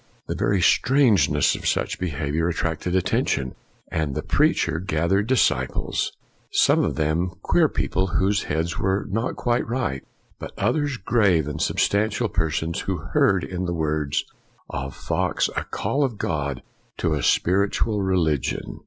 [0.25, 3.53] The very strangeness of such behavior attracted attention,
[3.91, 6.11] and the preacher gath ered disciples;
[6.51, 10.01] some of them queer people whose heads were not quite right,
[10.39, 14.25] but others grave and substantial persons who heard in the words
[14.71, 16.63] of Fox a call of God
[16.97, 18.79] to a spiritual religion.